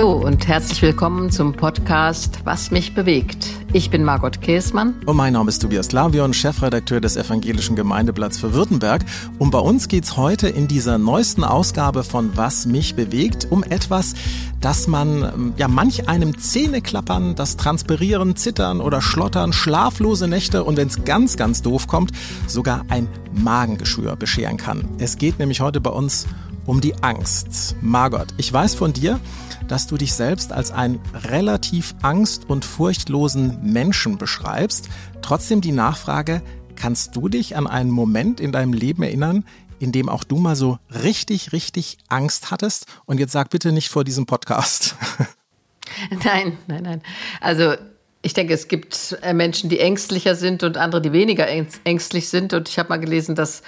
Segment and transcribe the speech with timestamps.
[0.00, 3.46] Hallo und herzlich willkommen zum Podcast Was mich bewegt.
[3.74, 4.94] Ich bin Margot Käßmann.
[5.04, 9.04] Und mein Name ist Tobias Lavion, Chefredakteur des Evangelischen Gemeindeblatts für Württemberg.
[9.38, 14.14] Und bei uns geht's heute in dieser neuesten Ausgabe von Was mich bewegt um etwas,
[14.62, 20.88] das man ja manch einem Zähneklappern, das Transpirieren, Zittern oder Schlottern, schlaflose Nächte und wenn
[20.88, 22.12] es ganz, ganz doof kommt,
[22.46, 24.88] sogar ein Magengeschwür bescheren kann.
[24.96, 27.74] Es geht nämlich heute bei uns um die Angst.
[27.80, 29.18] Margot, ich weiß von dir,
[29.66, 34.90] dass du dich selbst als einen relativ angst- und furchtlosen Menschen beschreibst.
[35.22, 36.42] Trotzdem die Nachfrage,
[36.76, 39.44] kannst du dich an einen Moment in deinem Leben erinnern,
[39.80, 42.86] in dem auch du mal so richtig, richtig Angst hattest?
[43.06, 44.94] Und jetzt sag bitte nicht vor diesem Podcast.
[46.24, 47.02] Nein, nein, nein.
[47.40, 47.74] Also
[48.22, 52.52] ich denke, es gibt äh, Menschen, die ängstlicher sind und andere, die weniger ängstlich sind.
[52.52, 53.62] Und ich habe mal gelesen, dass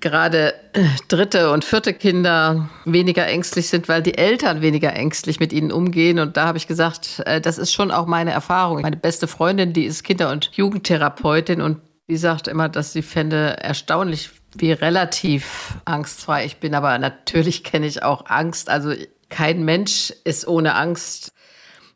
[0.00, 5.52] gerade äh, dritte und vierte Kinder weniger ängstlich sind, weil die Eltern weniger ängstlich mit
[5.52, 6.18] ihnen umgehen.
[6.18, 8.82] Und da habe ich gesagt, äh, das ist schon auch meine Erfahrung.
[8.82, 13.56] Meine beste Freundin, die ist Kinder- und Jugendtherapeutin und die sagt immer, dass sie fände
[13.60, 16.74] erstaunlich, wie relativ angstfrei ich bin.
[16.74, 18.68] Aber natürlich kenne ich auch Angst.
[18.68, 18.92] Also
[19.28, 21.32] kein Mensch ist ohne Angst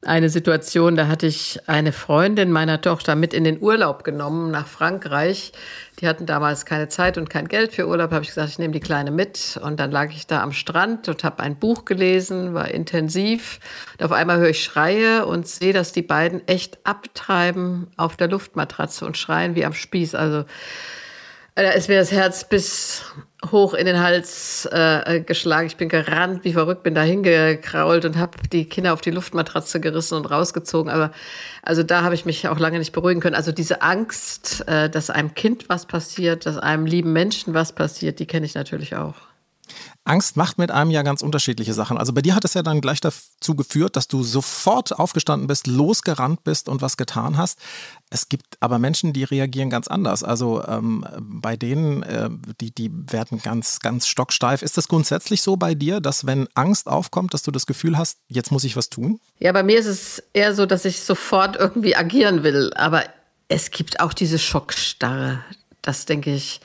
[0.02, 4.66] eine Situation, da hatte ich eine Freundin meiner Tochter mit in den Urlaub genommen nach
[4.66, 5.52] Frankreich.
[6.00, 8.12] Die hatten damals keine Zeit und kein Geld für Urlaub.
[8.12, 9.58] Habe ich gesagt, ich nehme die Kleine mit.
[9.62, 13.58] Und dann lag ich da am Strand und habe ein Buch gelesen, war intensiv.
[13.98, 18.28] Und auf einmal höre ich Schreie und sehe, dass die beiden echt abtreiben auf der
[18.28, 20.14] Luftmatratze und schreien wie am Spieß.
[20.14, 20.44] Also
[21.62, 23.02] da ist mir das Herz bis
[23.50, 25.66] hoch in den Hals äh, geschlagen.
[25.66, 29.80] Ich bin gerannt, wie verrückt, bin da hingekrault und habe die Kinder auf die Luftmatratze
[29.80, 30.90] gerissen und rausgezogen.
[30.90, 31.12] Aber
[31.62, 33.34] also da habe ich mich auch lange nicht beruhigen können.
[33.34, 38.18] Also diese Angst, äh, dass einem Kind was passiert, dass einem lieben Menschen was passiert,
[38.18, 39.14] die kenne ich natürlich auch.
[40.04, 41.98] Angst macht mit einem ja ganz unterschiedliche Sachen.
[41.98, 45.66] Also bei dir hat es ja dann gleich dazu geführt, dass du sofort aufgestanden bist,
[45.66, 47.58] losgerannt bist und was getan hast.
[48.08, 50.22] Es gibt aber Menschen, die reagieren ganz anders.
[50.22, 52.30] Also ähm, bei denen, äh,
[52.60, 54.62] die, die werden ganz, ganz stocksteif.
[54.62, 58.18] Ist das grundsätzlich so bei dir, dass wenn Angst aufkommt, dass du das Gefühl hast,
[58.28, 59.20] jetzt muss ich was tun?
[59.38, 62.72] Ja, bei mir ist es eher so, dass ich sofort irgendwie agieren will.
[62.74, 63.04] Aber
[63.48, 65.40] es gibt auch diese Schockstarre.
[65.82, 66.60] Das denke ich,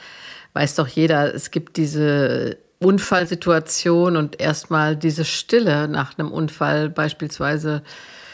[0.53, 1.33] weiß doch jeder.
[1.33, 7.83] Es gibt diese Unfallsituation und erstmal diese Stille nach einem Unfall beispielsweise.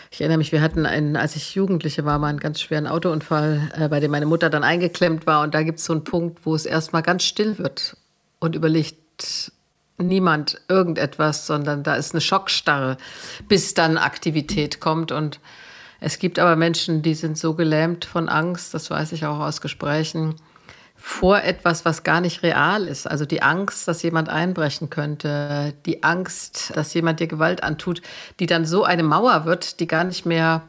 [0.10, 3.72] Ich erinnere mich, wir hatten einen, als ich Jugendliche war, mal einen ganz schweren Autounfall,
[3.78, 5.44] äh, bei dem meine Mutter dann eingeklemmt war.
[5.44, 7.98] Und da gibt es so einen Punkt, wo es erstmal ganz still wird
[8.40, 9.52] und überlegt
[9.98, 12.98] niemand irgendetwas, sondern da ist eine Schockstarre,
[13.50, 15.12] bis dann Aktivität kommt.
[15.12, 15.42] Und
[16.00, 19.60] es gibt aber Menschen, die sind so gelähmt von Angst, das weiß ich auch aus
[19.60, 20.36] Gesprächen,
[20.98, 23.08] vor etwas, was gar nicht real ist.
[23.08, 28.02] Also die Angst, dass jemand einbrechen könnte, die Angst, dass jemand dir Gewalt antut,
[28.40, 30.64] die dann so eine Mauer wird, die gar nicht mehr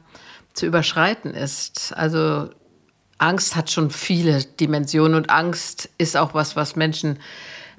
[0.53, 1.93] zu überschreiten ist.
[1.97, 2.51] Also
[3.17, 7.19] Angst hat schon viele Dimensionen und Angst ist auch was, was Menschen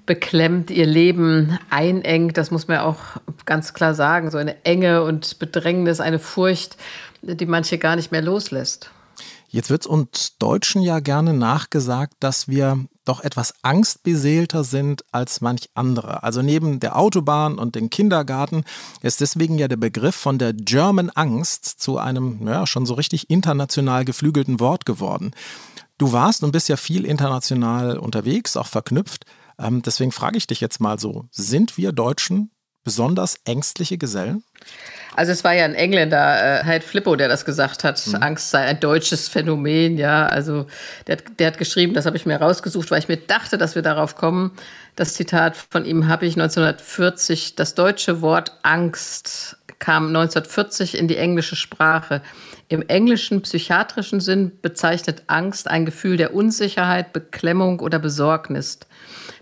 [0.05, 2.35] beklemmt, ihr Leben einengt.
[2.35, 2.99] Das muss man ja auch
[3.45, 4.31] ganz klar sagen.
[4.31, 6.77] So eine Enge und Bedrängnis, eine Furcht,
[7.21, 8.89] die manche gar nicht mehr loslässt.
[9.51, 15.71] Jetzt wird uns Deutschen ja gerne nachgesagt, dass wir doch etwas angstbeseelter sind als manch
[15.73, 16.21] andere.
[16.21, 18.63] Also neben der Autobahn und dem Kindergarten
[19.01, 23.31] ist deswegen ja der Begriff von der German Angst zu einem ja, schon so richtig
[23.31, 25.31] international geflügelten Wort geworden.
[25.97, 29.25] Du warst und bist ja viel international unterwegs, auch verknüpft.
[29.57, 32.51] Ähm, deswegen frage ich dich jetzt mal so, sind wir Deutschen
[32.83, 34.43] besonders ängstliche Gesellen?
[35.19, 38.02] Also es war ja ein Engländer, äh, Flippo, der das gesagt hat.
[38.07, 38.16] Mhm.
[38.24, 40.28] Angst sei ein deutsches Phänomen, ja.
[40.28, 40.66] Also
[41.07, 43.81] der, der hat geschrieben, das habe ich mir rausgesucht, weil ich mir dachte, dass wir
[43.81, 44.52] darauf kommen.
[44.96, 47.57] Das Zitat von ihm habe ich 1940.
[47.57, 52.22] Das deutsche Wort Angst kam 1940 in die englische Sprache.
[52.69, 58.80] Im englischen psychiatrischen Sinn bezeichnet Angst ein Gefühl der Unsicherheit, Beklemmung oder Besorgnis.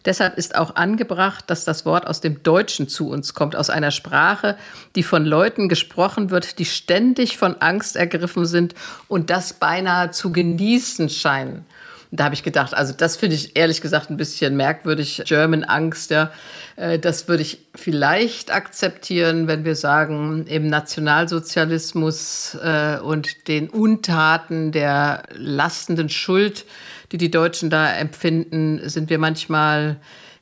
[0.07, 3.91] Deshalb ist auch angebracht, dass das Wort aus dem Deutschen zu uns kommt, aus einer
[3.91, 4.55] Sprache,
[4.95, 8.73] die von Leuten gesprochen wird, die ständig von Angst ergriffen sind
[9.09, 11.65] und das beinahe zu genießen scheinen.
[12.11, 16.09] Da habe ich gedacht, also das finde ich ehrlich gesagt ein bisschen merkwürdig, German Angst,
[16.09, 16.31] ja.
[16.77, 24.71] Äh, das würde ich vielleicht akzeptieren, wenn wir sagen, im Nationalsozialismus äh, und den Untaten
[24.71, 26.63] der lastenden Schuld,
[27.11, 29.97] die die Deutschen da empfinden, sind wir manchmal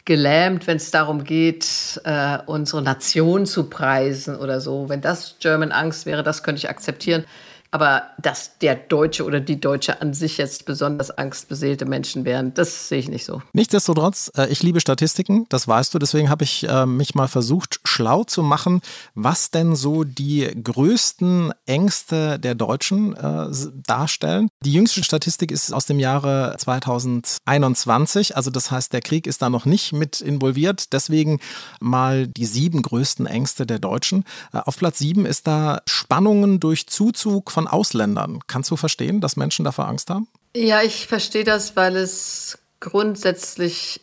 [0.05, 4.87] gelähmt, wenn es darum geht, äh, unsere Nation zu preisen oder so.
[4.87, 7.25] Wenn das German Angst wäre, das könnte ich akzeptieren.
[7.75, 12.87] Aber dass der Deutsche oder die Deutsche an sich jetzt besonders angstbeseelte Menschen wären, das
[12.87, 13.41] sehe ich nicht so.
[13.51, 15.99] Nichtsdestotrotz, äh, ich liebe Statistiken, das weißt du.
[15.99, 18.79] Deswegen habe ich äh, mich mal versucht, schlau zu machen,
[19.13, 23.47] was denn so die größten Ängste der Deutschen äh,
[23.85, 24.47] darstellen.
[24.63, 28.37] Die jüngste Statistik ist aus dem Jahre 2021.
[28.37, 30.93] Also das heißt, der Krieg ist da noch nicht mit involviert.
[30.93, 31.41] Deswegen
[31.81, 34.23] mal die sieben größten Ängste der Deutschen.
[34.53, 38.39] Auf Platz sieben ist da Spannungen durch Zuzug von von Ausländern.
[38.47, 40.27] Kannst du verstehen, dass Menschen davor Angst haben?
[40.55, 44.01] Ja, ich verstehe das, weil es grundsätzlich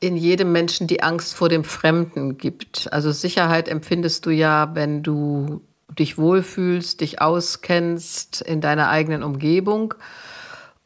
[0.00, 2.92] in jedem Menschen die Angst vor dem Fremden gibt.
[2.92, 5.62] Also Sicherheit empfindest du ja, wenn du
[5.98, 9.94] dich wohlfühlst, dich auskennst in deiner eigenen Umgebung.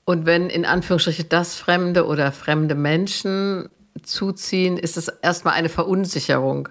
[0.04, 3.68] Und wenn in Anführungsstrichen das Fremde oder fremde Menschen
[4.02, 6.68] zuziehen, ist es erstmal eine Verunsicherung.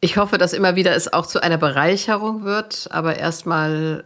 [0.00, 4.04] Ich hoffe, dass immer wieder es auch zu einer Bereicherung wird, aber erstmal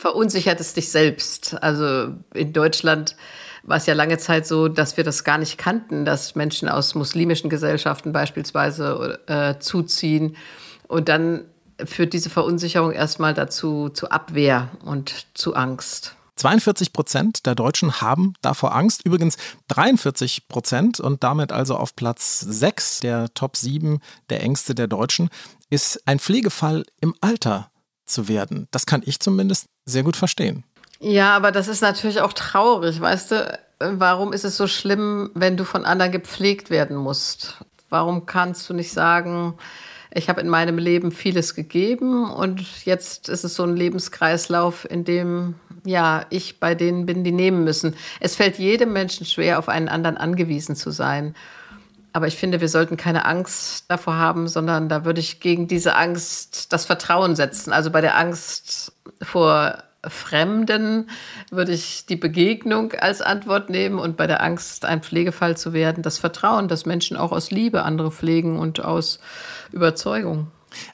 [0.00, 1.62] verunsichert es dich selbst.
[1.62, 3.16] Also in Deutschland
[3.64, 6.94] war es ja lange Zeit so, dass wir das gar nicht kannten, dass Menschen aus
[6.94, 10.36] muslimischen Gesellschaften beispielsweise äh, zuziehen.
[10.88, 11.44] Und dann
[11.84, 16.16] führt diese Verunsicherung erstmal dazu zu Abwehr und zu Angst.
[16.36, 19.04] 42 Prozent der Deutschen haben davor Angst.
[19.04, 19.36] Übrigens
[19.68, 24.00] 43 Prozent und damit also auf Platz 6 der Top 7
[24.30, 25.28] der Ängste der Deutschen
[25.68, 27.70] ist ein Pflegefall im Alter
[28.10, 28.68] zu werden.
[28.70, 30.64] Das kann ich zumindest sehr gut verstehen.
[31.00, 33.58] Ja, aber das ist natürlich auch traurig, weißt du?
[33.78, 37.64] Warum ist es so schlimm, wenn du von anderen gepflegt werden musst?
[37.88, 39.54] Warum kannst du nicht sagen,
[40.12, 45.04] ich habe in meinem Leben vieles gegeben und jetzt ist es so ein Lebenskreislauf, in
[45.04, 45.54] dem
[45.84, 47.94] ja ich bei denen bin, die nehmen müssen.
[48.18, 51.34] Es fällt jedem Menschen schwer, auf einen anderen angewiesen zu sein.
[52.12, 55.94] Aber ich finde, wir sollten keine Angst davor haben, sondern da würde ich gegen diese
[55.96, 57.72] Angst das Vertrauen setzen.
[57.72, 58.92] Also bei der Angst
[59.22, 61.10] vor Fremden
[61.50, 66.02] würde ich die Begegnung als Antwort nehmen und bei der Angst, ein Pflegefall zu werden,
[66.02, 69.20] das Vertrauen, dass Menschen auch aus Liebe andere pflegen und aus
[69.72, 70.48] Überzeugung.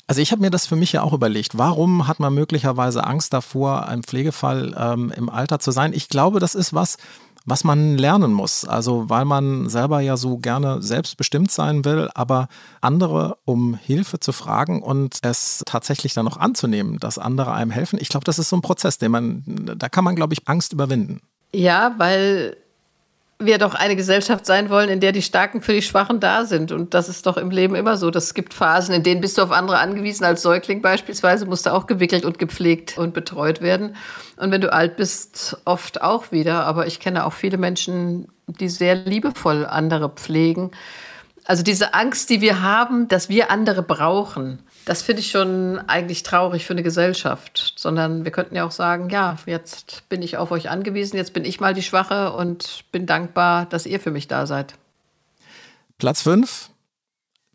[0.07, 1.59] Also ich habe mir das für mich ja auch überlegt.
[1.59, 5.93] Warum hat man möglicherweise Angst davor, ein Pflegefall ähm, im Alter zu sein?
[5.93, 6.97] Ich glaube, das ist was,
[7.47, 8.65] was man lernen muss.
[8.65, 12.49] Also weil man selber ja so gerne selbstbestimmt sein will, aber
[12.81, 17.99] andere um Hilfe zu fragen und es tatsächlich dann noch anzunehmen, dass andere einem helfen.
[18.01, 19.45] Ich glaube, das ist so ein Prozess, den man,
[19.77, 21.21] da kann man, glaube ich, Angst überwinden.
[21.55, 22.57] Ja, weil
[23.39, 26.73] wir doch eine Gesellschaft sein wollen, in der die Starken für die Schwachen da sind.
[26.73, 28.11] Und das ist doch im Leben immer so.
[28.11, 30.25] Das gibt Phasen, in denen bist du auf andere angewiesen.
[30.25, 33.95] Als Säugling beispielsweise musst du auch gewickelt und gepflegt und betreut werden.
[34.37, 36.65] Und wenn du alt bist, oft auch wieder.
[36.65, 40.71] Aber ich kenne auch viele Menschen, die sehr liebevoll andere pflegen.
[41.45, 46.23] Also diese Angst, die wir haben, dass wir andere brauchen, das finde ich schon eigentlich
[46.23, 50.53] traurig für eine Gesellschaft, sondern wir könnten ja auch sagen, ja, jetzt bin ich auf
[50.53, 54.29] euch angewiesen, jetzt bin ich mal die Schwache und bin dankbar, dass ihr für mich
[54.29, 54.75] da seid.
[55.99, 56.71] Platz 5,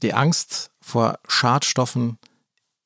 [0.03, 2.17] die Angst vor Schadstoffen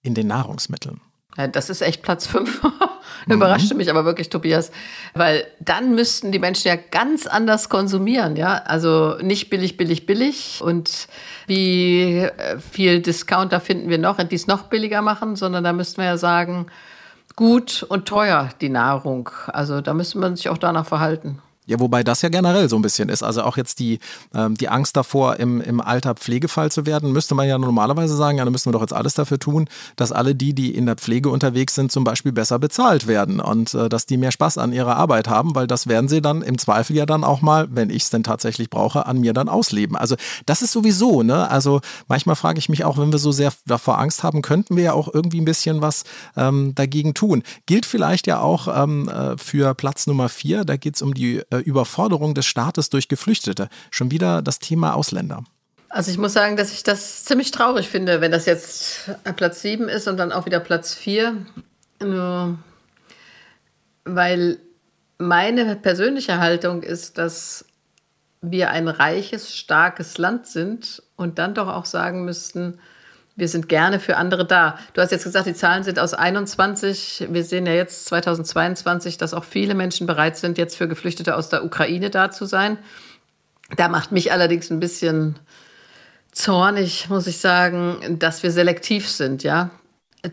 [0.03, 1.01] in den Nahrungsmitteln.
[1.37, 2.61] Ja, das ist echt Platz 5.
[3.27, 3.79] Überraschte mhm.
[3.79, 4.71] mich aber wirklich, Tobias.
[5.13, 8.61] Weil dann müssten die Menschen ja ganz anders konsumieren, ja.
[8.65, 10.61] Also nicht billig, billig, billig.
[10.61, 11.07] Und
[11.47, 16.01] wie äh, viel Discounter finden wir noch, die es noch billiger machen, sondern da müssten
[16.01, 16.67] wir ja sagen,
[17.35, 19.29] gut und teuer die Nahrung.
[19.47, 21.41] Also da müsste man sich auch danach verhalten.
[21.67, 23.23] Ja, wobei das ja generell so ein bisschen ist.
[23.23, 23.99] Also auch jetzt die,
[24.33, 28.37] ähm, die Angst davor, im, im Alter Pflegefall zu werden, müsste man ja normalerweise sagen,
[28.37, 30.95] ja, da müssen wir doch jetzt alles dafür tun, dass alle die, die in der
[30.95, 34.73] Pflege unterwegs sind, zum Beispiel besser bezahlt werden und äh, dass die mehr Spaß an
[34.73, 37.89] ihrer Arbeit haben, weil das werden sie dann im Zweifel ja dann auch mal, wenn
[37.89, 39.95] ich es denn tatsächlich brauche, an mir dann ausleben.
[39.95, 41.49] Also das ist sowieso, ne?
[41.49, 44.83] Also manchmal frage ich mich auch, wenn wir so sehr davor Angst haben, könnten wir
[44.83, 46.03] ja auch irgendwie ein bisschen was
[46.35, 47.43] ähm, dagegen tun.
[47.65, 51.41] Gilt vielleicht ja auch ähm, äh, für Platz Nummer vier, da geht es um die
[51.49, 53.69] äh, Überforderung des Staates durch Geflüchtete.
[53.91, 55.43] Schon wieder das Thema Ausländer.
[55.89, 59.87] Also ich muss sagen, dass ich das ziemlich traurig finde, wenn das jetzt Platz 7
[59.87, 61.45] ist und dann auch wieder Platz 4.
[64.03, 64.59] Weil
[65.17, 67.65] meine persönliche Haltung ist, dass
[68.41, 72.79] wir ein reiches, starkes Land sind und dann doch auch sagen müssten,
[73.35, 74.79] wir sind gerne für andere da.
[74.93, 77.27] Du hast jetzt gesagt, die Zahlen sind aus 21.
[77.29, 81.49] Wir sehen ja jetzt 2022, dass auch viele Menschen bereit sind, jetzt für Geflüchtete aus
[81.49, 82.77] der Ukraine da zu sein.
[83.75, 85.35] Da macht mich allerdings ein bisschen
[86.31, 89.69] zornig, muss ich sagen, dass wir selektiv sind, ja.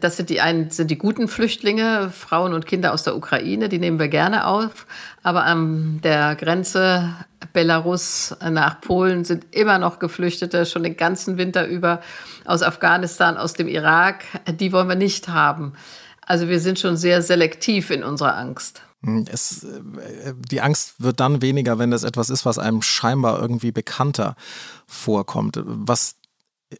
[0.01, 3.79] Das sind die einen sind die guten Flüchtlinge, Frauen und Kinder aus der Ukraine, die
[3.79, 4.87] nehmen wir gerne auf.
[5.23, 7.15] Aber an der Grenze
[7.53, 12.01] Belarus nach Polen sind immer noch Geflüchtete, schon den ganzen Winter über
[12.45, 14.25] aus Afghanistan, aus dem Irak.
[14.49, 15.73] Die wollen wir nicht haben.
[16.27, 18.83] Also wir sind schon sehr selektiv in unserer Angst.
[19.05, 23.41] Hm, es, äh, die Angst wird dann weniger, wenn das etwas ist, was einem scheinbar
[23.41, 24.37] irgendwie bekannter
[24.87, 25.61] vorkommt.
[25.65, 26.17] Was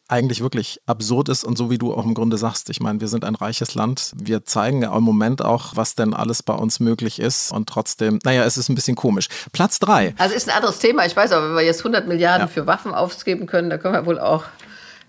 [0.09, 3.09] eigentlich wirklich absurd ist und so wie du auch im Grunde sagst, ich meine, wir
[3.09, 4.13] sind ein reiches Land.
[4.17, 8.19] Wir zeigen ja im Moment auch, was denn alles bei uns möglich ist und trotzdem,
[8.25, 9.29] naja, es ist ein bisschen komisch.
[9.53, 10.15] Platz drei.
[10.19, 11.07] Also ist ein anderes Thema.
[11.07, 12.53] Ich weiß aber, wenn wir jetzt 100 Milliarden ja.
[12.53, 14.45] für Waffen ausgeben können, da können wir wohl auch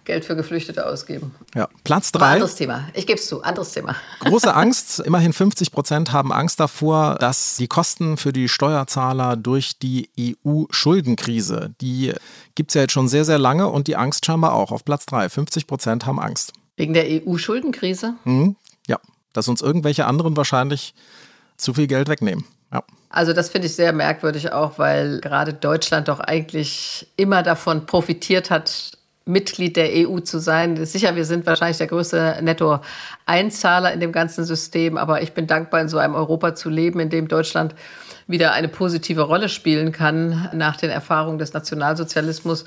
[0.06, 1.34] Geld für Geflüchtete ausgeben.
[1.56, 2.34] Ja, Platz drei.
[2.34, 2.90] Anderes Thema.
[2.94, 3.96] Ich gebe es zu, anderes Thema.
[4.20, 5.00] Große Angst.
[5.00, 11.74] Immerhin 50 Prozent haben Angst davor, dass die Kosten für die Steuerzahler durch die EU-Schuldenkrise,
[11.82, 12.14] die
[12.56, 14.72] gibt es ja jetzt schon sehr, sehr lange und die Angst scheinbar auch.
[14.72, 15.30] Auf Platz drei.
[15.30, 16.54] 50 Prozent haben Angst.
[16.76, 18.16] Wegen der EU-Schuldenkrise?
[18.24, 18.56] Mhm,
[18.88, 19.00] ja,
[19.34, 20.94] dass uns irgendwelche anderen wahrscheinlich
[21.58, 22.46] zu viel Geld wegnehmen.
[22.72, 22.84] Ja.
[23.10, 28.50] Also das finde ich sehr merkwürdig auch, weil gerade Deutschland doch eigentlich immer davon profitiert
[28.50, 30.86] hat, Mitglied der EU zu sein.
[30.86, 35.82] Sicher, wir sind wahrscheinlich der größte Netto-Einzahler in dem ganzen System, aber ich bin dankbar,
[35.82, 37.74] in so einem Europa zu leben, in dem Deutschland
[38.28, 42.66] wieder eine positive Rolle spielen kann nach den Erfahrungen des Nationalsozialismus.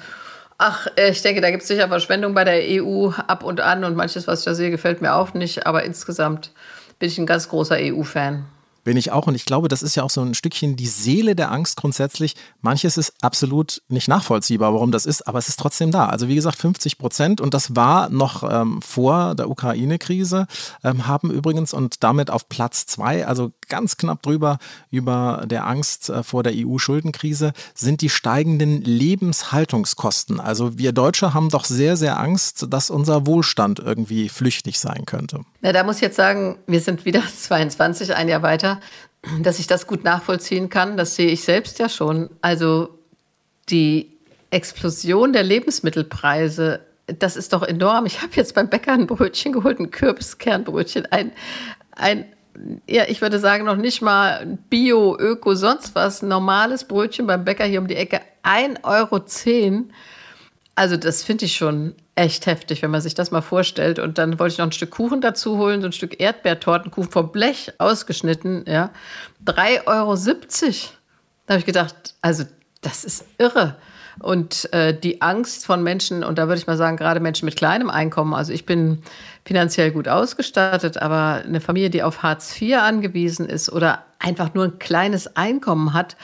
[0.59, 3.95] Ach, ich denke, da gibt es sicher Verschwendung bei der EU ab und an und
[3.95, 6.53] manches, was ich da sehe, gefällt mir auch nicht, aber insgesamt
[6.99, 8.47] bin ich ein ganz großer EU-Fan.
[8.87, 9.27] Bin ich auch.
[9.27, 12.37] Und ich glaube, das ist ja auch so ein Stückchen die Seele der Angst grundsätzlich.
[12.61, 16.07] Manches ist absolut nicht nachvollziehbar, warum das ist, aber es ist trotzdem da.
[16.07, 17.41] Also wie gesagt, 50 Prozent.
[17.41, 20.47] Und das war noch ähm, vor der Ukraine-Krise,
[20.85, 26.09] ähm, haben übrigens und damit auf Platz zwei, also ganz knapp drüber über der Angst
[26.09, 30.39] äh, vor der EU-Schuldenkrise, sind die steigenden Lebenshaltungskosten.
[30.39, 35.41] Also wir Deutsche haben doch sehr, sehr Angst, dass unser Wohlstand irgendwie flüchtig sein könnte.
[35.67, 38.79] Na, da muss ich jetzt sagen, wir sind wieder 22, ein Jahr weiter,
[39.41, 40.97] dass ich das gut nachvollziehen kann.
[40.97, 42.31] Das sehe ich selbst ja schon.
[42.41, 42.91] Also
[43.69, 44.13] die
[44.51, 46.87] Explosion der Lebensmittelpreise,
[47.19, 48.07] das ist doch enorm.
[48.07, 51.33] Ich habe jetzt beim Bäcker ein Brötchen geholt, ein Kürbiskernbrötchen, ein,
[51.97, 52.27] ein
[52.87, 56.23] ja, ich würde sagen, noch nicht mal Bio, Öko, sonst was.
[56.23, 59.21] Normales Brötchen beim Bäcker hier um die Ecke, 1,10 Euro.
[60.77, 63.99] Also, das finde ich schon echt heftig, wenn man sich das mal vorstellt.
[63.99, 67.33] Und dann wollte ich noch ein Stück Kuchen dazu holen, so ein Stück Erdbeertortenkuchen vom
[67.33, 68.91] Blech ausgeschnitten, ja.
[69.45, 70.15] 3,70 Euro.
[71.47, 72.45] Da habe ich gedacht, also
[72.83, 73.77] das ist irre.
[74.19, 77.57] Und äh, die Angst von Menschen, und da würde ich mal sagen, gerade Menschen mit
[77.57, 79.03] kleinem Einkommen, also ich bin
[79.45, 84.65] finanziell gut ausgestattet, aber eine Familie, die auf Hartz IV angewiesen ist oder einfach nur
[84.65, 86.17] ein kleines Einkommen hat,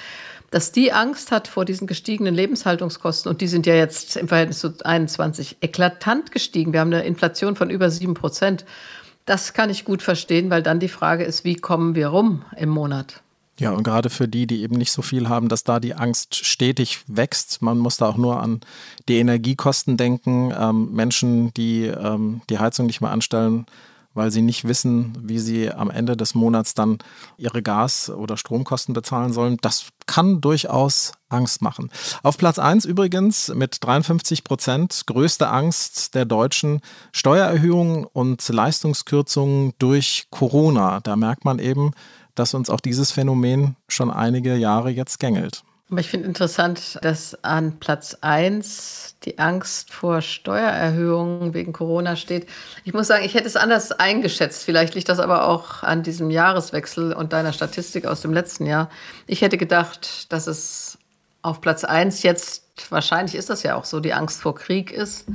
[0.52, 4.60] dass die Angst hat vor diesen gestiegenen Lebenshaltungskosten, und die sind ja jetzt im Verhältnis
[4.60, 6.74] zu 21 eklatant gestiegen.
[6.74, 8.66] Wir haben eine Inflation von über sieben Prozent.
[9.24, 12.68] Das kann ich gut verstehen, weil dann die Frage ist, wie kommen wir rum im
[12.68, 13.22] Monat?
[13.58, 16.34] Ja, und gerade für die, die eben nicht so viel haben, dass da die Angst
[16.34, 17.62] stetig wächst.
[17.62, 18.60] Man muss da auch nur an
[19.08, 20.52] die Energiekosten denken.
[20.58, 23.64] Ähm, Menschen, die ähm, die Heizung nicht mehr anstellen,
[24.14, 26.98] weil sie nicht wissen, wie sie am Ende des Monats dann
[27.36, 29.56] ihre Gas- oder Stromkosten bezahlen sollen.
[29.60, 31.90] Das kann durchaus Angst machen.
[32.22, 36.80] Auf Platz 1 übrigens mit 53 Prozent größte Angst der Deutschen
[37.12, 41.00] Steuererhöhungen und Leistungskürzungen durch Corona.
[41.00, 41.92] Da merkt man eben,
[42.34, 45.64] dass uns auch dieses Phänomen schon einige Jahre jetzt gängelt.
[45.98, 52.48] Ich finde interessant, dass an Platz 1 die Angst vor Steuererhöhungen wegen Corona steht.
[52.84, 54.64] Ich muss sagen, ich hätte es anders eingeschätzt.
[54.64, 58.88] Vielleicht liegt das aber auch an diesem Jahreswechsel und deiner Statistik aus dem letzten Jahr.
[59.26, 60.96] Ich hätte gedacht, dass es
[61.42, 65.26] auf Platz 1 jetzt, wahrscheinlich ist das ja auch so, die Angst vor Krieg ist.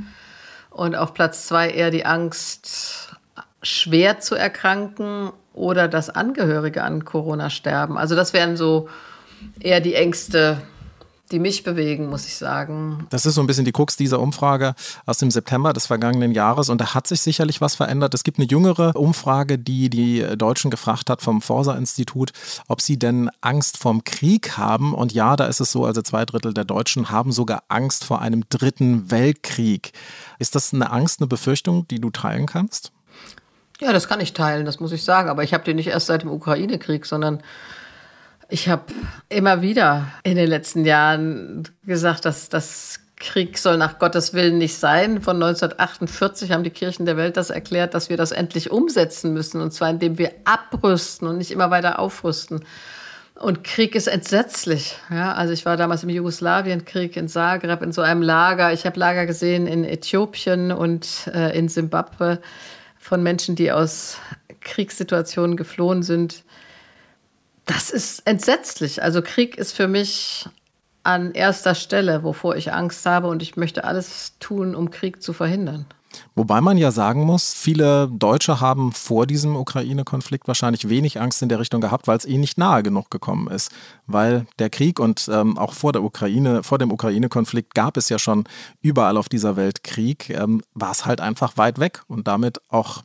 [0.70, 3.16] Und auf Platz 2 eher die Angst,
[3.62, 7.96] schwer zu erkranken oder dass Angehörige an Corona sterben.
[7.96, 8.88] Also das wären so
[9.60, 10.62] eher die Ängste,
[11.30, 13.06] die mich bewegen, muss ich sagen.
[13.10, 16.68] Das ist so ein bisschen die Krux dieser Umfrage aus dem September des vergangenen Jahres
[16.68, 18.14] und da hat sich sicherlich was verändert.
[18.14, 22.32] Es gibt eine jüngere Umfrage, die die Deutschen gefragt hat vom Forsa-Institut,
[22.66, 24.94] ob sie denn Angst vorm Krieg haben.
[24.94, 28.22] Und ja, da ist es so, also zwei Drittel der Deutschen haben sogar Angst vor
[28.22, 29.92] einem dritten Weltkrieg.
[30.38, 32.92] Ist das eine Angst, eine Befürchtung, die du teilen kannst?
[33.80, 35.28] Ja, das kann ich teilen, das muss ich sagen.
[35.28, 37.42] Aber ich habe den nicht erst seit dem Ukraine-Krieg, sondern
[38.48, 38.84] ich habe
[39.28, 44.76] immer wieder in den letzten Jahren gesagt, dass das Krieg soll nach Gottes Willen nicht
[44.76, 45.20] sein.
[45.20, 49.60] Von 1948 haben die Kirchen der Welt das erklärt, dass wir das endlich umsetzen müssen.
[49.60, 52.64] Und zwar indem wir abrüsten und nicht immer weiter aufrüsten.
[53.34, 54.96] Und Krieg ist entsetzlich.
[55.10, 58.72] Ja, also ich war damals im Jugoslawienkrieg in Zagreb in so einem Lager.
[58.72, 62.40] Ich habe Lager gesehen in Äthiopien und äh, in Simbabwe
[62.98, 64.18] von Menschen, die aus
[64.60, 66.44] Kriegssituationen geflohen sind.
[67.68, 69.02] Das ist entsetzlich.
[69.02, 70.48] Also Krieg ist für mich
[71.02, 75.34] an erster Stelle, wovor ich Angst habe und ich möchte alles tun, um Krieg zu
[75.34, 75.84] verhindern.
[76.34, 81.50] Wobei man ja sagen muss, viele Deutsche haben vor diesem Ukraine-Konflikt wahrscheinlich wenig Angst in
[81.50, 83.70] der Richtung gehabt, weil es ihnen nicht nahe genug gekommen ist.
[84.06, 88.18] Weil der Krieg und ähm, auch vor der Ukraine, vor dem Ukraine-Konflikt gab es ja
[88.18, 88.44] schon
[88.80, 93.02] überall auf dieser Welt Krieg, ähm, war es halt einfach weit weg und damit auch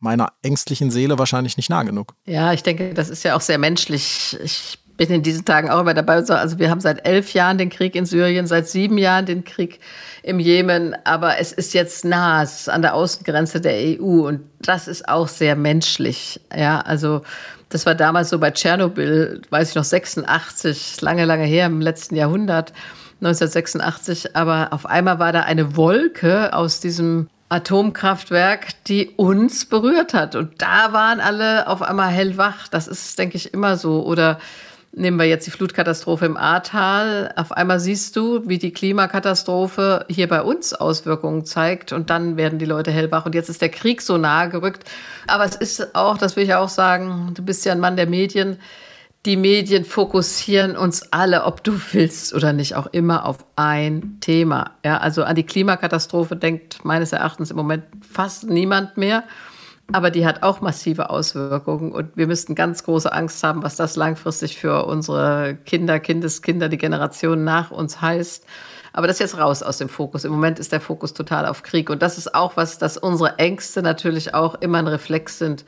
[0.00, 2.14] meiner ängstlichen Seele wahrscheinlich nicht nah genug.
[2.26, 4.36] Ja, ich denke, das ist ja auch sehr menschlich.
[4.42, 6.14] Ich bin in diesen Tagen auch immer dabei.
[6.14, 9.80] Also wir haben seit elf Jahren den Krieg in Syrien, seit sieben Jahren den Krieg
[10.22, 14.42] im Jemen, aber es ist jetzt nah, es ist an der Außengrenze der EU und
[14.60, 16.40] das ist auch sehr menschlich.
[16.54, 17.22] Ja, also
[17.70, 22.16] das war damals so bei Tschernobyl, weiß ich noch, 86, lange, lange her im letzten
[22.16, 22.72] Jahrhundert,
[23.22, 24.36] 1986.
[24.36, 30.34] Aber auf einmal war da eine Wolke aus diesem Atomkraftwerk, die uns berührt hat.
[30.34, 32.68] Und da waren alle auf einmal hellwach.
[32.68, 34.04] Das ist, denke ich, immer so.
[34.06, 34.38] Oder
[34.92, 37.32] Nehmen wir jetzt die Flutkatastrophe im Ahrtal.
[37.36, 42.58] Auf einmal siehst du, wie die Klimakatastrophe hier bei uns Auswirkungen zeigt und dann werden
[42.58, 43.24] die Leute hellwach.
[43.24, 44.82] Und jetzt ist der Krieg so nahe gerückt.
[45.28, 48.08] Aber es ist auch, das will ich auch sagen, du bist ja ein Mann der
[48.08, 48.58] Medien.
[49.26, 54.72] Die Medien fokussieren uns alle, ob du willst oder nicht, auch immer auf ein Thema.
[54.84, 59.24] Ja, also an die Klimakatastrophe denkt meines Erachtens im Moment fast niemand mehr
[59.92, 63.96] aber die hat auch massive Auswirkungen und wir müssten ganz große Angst haben, was das
[63.96, 68.44] langfristig für unsere Kinder, Kindeskinder, die Generation nach uns heißt.
[68.92, 70.24] Aber das ist jetzt raus aus dem Fokus.
[70.24, 73.38] Im Moment ist der Fokus total auf Krieg und das ist auch was, dass unsere
[73.38, 75.64] Ängste natürlich auch immer ein Reflex sind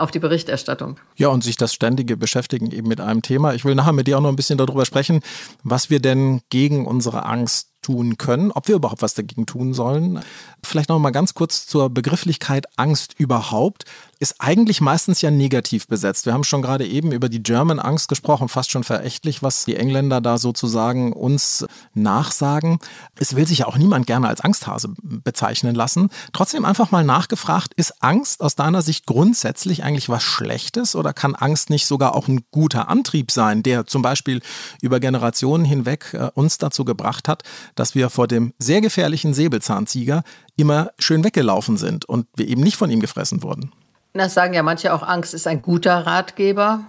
[0.00, 0.98] auf die Berichterstattung.
[1.16, 3.54] Ja, und sich das ständige Beschäftigen eben mit einem Thema.
[3.54, 5.20] Ich will nachher mit dir auch noch ein bisschen darüber sprechen,
[5.62, 10.20] was wir denn gegen unsere Angst tun können, ob wir überhaupt was dagegen tun sollen.
[10.62, 13.84] Vielleicht noch mal ganz kurz zur Begrifflichkeit Angst überhaupt
[14.20, 16.26] ist eigentlich meistens ja negativ besetzt.
[16.26, 19.76] Wir haben schon gerade eben über die German Angst gesprochen, fast schon verächtlich, was die
[19.76, 22.78] Engländer da sozusagen uns nachsagen.
[23.16, 26.10] Es will sich ja auch niemand gerne als Angsthase bezeichnen lassen.
[26.34, 31.34] Trotzdem einfach mal nachgefragt, ist Angst aus deiner Sicht grundsätzlich eigentlich was Schlechtes oder kann
[31.34, 34.42] Angst nicht sogar auch ein guter Antrieb sein, der zum Beispiel
[34.82, 37.42] über Generationen hinweg äh, uns dazu gebracht hat,
[37.74, 40.24] dass wir vor dem sehr gefährlichen Säbelzahntiger
[40.56, 43.72] immer schön weggelaufen sind und wir eben nicht von ihm gefressen wurden?
[44.12, 46.84] Das sagen ja manche auch, Angst ist ein guter Ratgeber.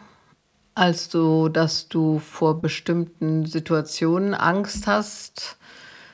[0.73, 5.57] Also, dass du vor bestimmten Situationen Angst hast,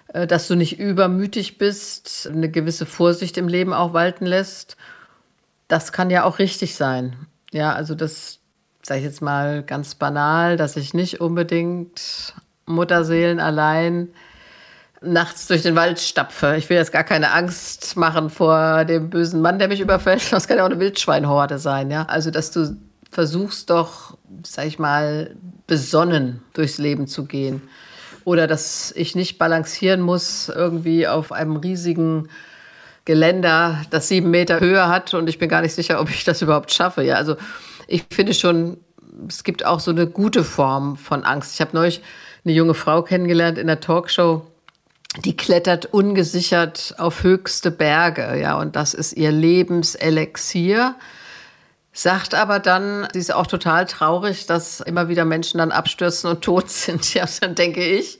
[0.07, 4.75] äh, dass du nicht übermütig bist, eine gewisse Vorsicht im Leben auch walten lässt.
[5.67, 7.15] Das kann ja auch richtig sein.
[7.51, 8.39] Ja, also das
[8.81, 12.33] sage ich jetzt mal ganz banal, dass ich nicht unbedingt
[12.65, 14.09] Mutterseelen allein
[15.01, 16.55] nachts durch den Wald stapfe.
[16.57, 20.23] Ich will jetzt gar keine Angst machen vor dem bösen Mann, der mich überfällt.
[20.31, 22.03] Das kann ja auch eine Wildschweinhorde sein, ja.
[22.03, 22.77] Also, dass du
[23.11, 27.61] versuchst doch, sag ich mal, besonnen durchs Leben zu gehen.
[28.25, 32.27] Oder dass ich nicht balancieren muss irgendwie auf einem riesigen
[33.05, 36.41] Geländer, das sieben Meter Höhe hat und ich bin gar nicht sicher, ob ich das
[36.41, 37.03] überhaupt schaffe.
[37.03, 37.37] Ja, also
[37.87, 38.77] ich finde schon,
[39.29, 41.53] es gibt auch so eine gute Form von Angst.
[41.53, 42.01] Ich habe neulich
[42.43, 44.45] eine junge Frau kennengelernt in der Talkshow,
[45.23, 50.95] die klettert ungesichert auf höchste Berge, ja, und das ist ihr Lebenselixier.
[51.93, 56.43] Sagt aber dann, sie ist auch total traurig, dass immer wieder Menschen dann abstürzen und
[56.43, 57.11] tot sind.
[57.15, 58.19] Ja, dann denke ich,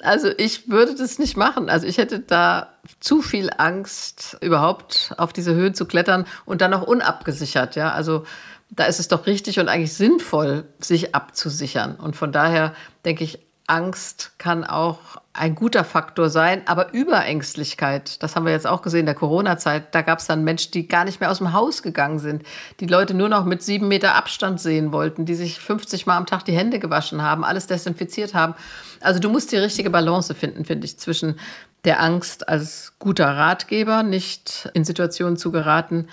[0.00, 1.68] also ich würde das nicht machen.
[1.68, 6.70] Also ich hätte da zu viel Angst, überhaupt auf diese Höhen zu klettern und dann
[6.70, 7.76] noch unabgesichert.
[7.76, 8.24] Ja, also
[8.70, 11.96] da ist es doch richtig und eigentlich sinnvoll, sich abzusichern.
[11.96, 14.98] Und von daher denke ich, Angst kann auch
[15.38, 19.94] ein guter Faktor sein, aber Überängstlichkeit, das haben wir jetzt auch gesehen in der Corona-Zeit,
[19.94, 22.42] da gab es dann Menschen, die gar nicht mehr aus dem Haus gegangen sind,
[22.80, 26.26] die Leute nur noch mit sieben Meter Abstand sehen wollten, die sich 50 Mal am
[26.26, 28.54] Tag die Hände gewaschen haben, alles desinfiziert haben.
[29.00, 31.38] Also du musst die richtige Balance finden, finde ich, zwischen
[31.84, 36.08] der Angst als guter Ratgeber, nicht in Situationen zu geraten,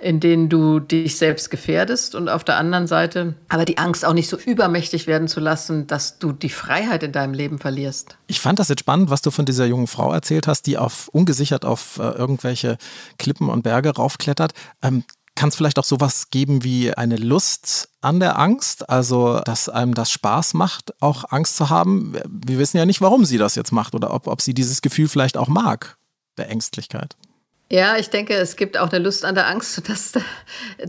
[0.00, 4.14] in denen du dich selbst gefährdest und auf der anderen Seite aber die Angst auch
[4.14, 8.16] nicht so übermächtig werden zu lassen, dass du die Freiheit in deinem Leben verlierst.
[8.26, 11.08] Ich fand das jetzt spannend, was du von dieser jungen Frau erzählt hast, die auf
[11.08, 12.78] ungesichert auf äh, irgendwelche
[13.18, 14.52] Klippen und Berge raufklettert.
[14.82, 19.68] Ähm, kann es vielleicht auch sowas geben wie eine Lust an der Angst, also dass
[19.70, 22.14] einem das Spaß macht, auch Angst zu haben.
[22.28, 25.08] Wir wissen ja nicht, warum sie das jetzt macht oder ob, ob sie dieses Gefühl
[25.08, 25.96] vielleicht auch mag,
[26.36, 27.16] der Ängstlichkeit.
[27.72, 29.80] Ja, ich denke, es gibt auch eine Lust an der Angst.
[29.88, 30.12] Das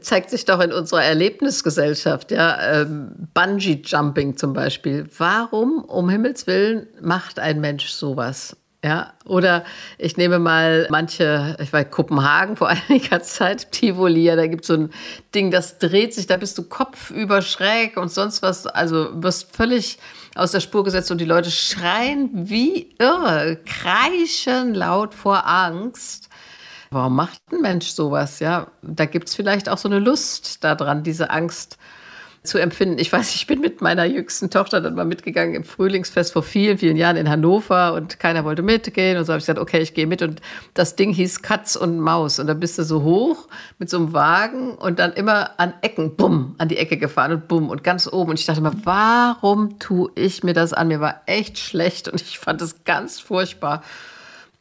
[0.01, 2.31] zeigt sich doch in unserer Erlebnisgesellschaft.
[2.31, 5.07] Ja, ähm, Bungee Jumping zum Beispiel.
[5.17, 8.57] Warum um Himmels willen macht ein Mensch sowas?
[8.83, 9.63] Ja, oder
[9.99, 14.69] ich nehme mal manche, ich in Kopenhagen vor einiger Zeit, Tivoli, ja, da gibt es
[14.69, 14.89] so ein
[15.35, 19.99] Ding, das dreht sich, da bist du kopfüber schräg und sonst was, also wirst völlig
[20.33, 26.30] aus der Spur gesetzt und die Leute schreien wie irre, kreischen laut vor Angst
[26.91, 28.39] warum macht ein Mensch sowas?
[28.39, 31.77] Ja, da gibt es vielleicht auch so eine Lust daran, diese Angst
[32.43, 32.97] zu empfinden.
[32.97, 36.80] Ich weiß, ich bin mit meiner jüngsten Tochter dann mal mitgegangen im Frühlingsfest vor vielen,
[36.80, 39.17] vielen Jahren in Hannover und keiner wollte mitgehen.
[39.17, 40.23] Und so habe ich gesagt, okay, ich gehe mit.
[40.23, 40.41] Und
[40.73, 42.39] das Ding hieß Katz und Maus.
[42.39, 46.15] Und da bist du so hoch mit so einem Wagen und dann immer an Ecken,
[46.15, 48.32] bumm, an die Ecke gefahren und bumm und ganz oben.
[48.32, 50.88] Und ich dachte mir, warum tue ich mir das an?
[50.88, 53.84] Mir war echt schlecht und ich fand es ganz furchtbar.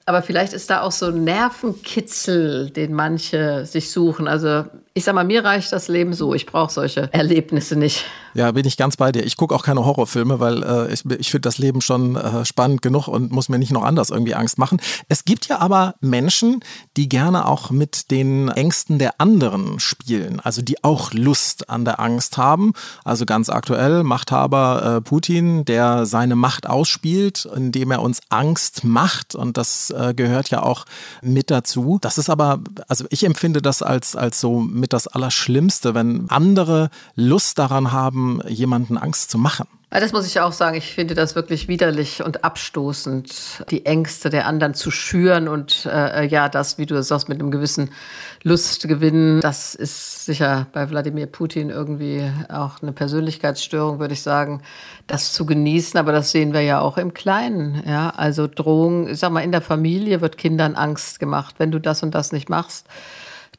[0.07, 4.27] Aber vielleicht ist da auch so ein Nervenkitzel, den manche sich suchen.
[4.27, 6.35] Also ich sag mal, mir reicht das Leben so.
[6.35, 8.05] Ich brauche solche Erlebnisse nicht.
[8.35, 9.25] Ja, bin ich ganz bei dir.
[9.25, 12.83] Ich gucke auch keine Horrorfilme, weil äh, ich, ich finde das Leben schon äh, spannend
[12.83, 14.81] genug und muss mir nicht noch anders irgendwie Angst machen.
[15.09, 16.61] Es gibt ja aber Menschen,
[16.97, 21.99] die gerne auch mit den Ängsten der anderen spielen, also die auch Lust an der
[21.99, 22.73] Angst haben.
[23.05, 29.35] Also ganz aktuell Machthaber äh, Putin, der seine Macht ausspielt, indem er uns Angst macht
[29.35, 30.85] und das äh, gehört ja auch
[31.23, 31.99] mit dazu.
[32.01, 36.91] Das ist aber, also ich empfinde das als, als so mit das Allerschlimmste, wenn andere
[37.15, 39.67] Lust daran haben, jemanden Angst zu machen.
[39.93, 40.77] Das muss ich auch sagen.
[40.77, 46.27] Ich finde das wirklich widerlich und abstoßend, die Ängste der anderen zu schüren und äh,
[46.27, 47.91] ja, das, wie du sagst, mit einem gewissen
[48.45, 54.63] Lustgewinn, das ist sicher bei Wladimir Putin irgendwie auch eine Persönlichkeitsstörung, würde ich sagen,
[55.09, 55.99] das zu genießen.
[55.99, 57.83] Aber das sehen wir ja auch im Kleinen.
[57.85, 61.81] Ja, also Drohung, ich sag mal, in der Familie wird Kindern Angst gemacht, wenn du
[61.81, 62.87] das und das nicht machst